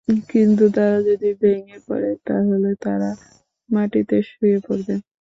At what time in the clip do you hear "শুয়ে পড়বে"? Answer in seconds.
4.29-4.95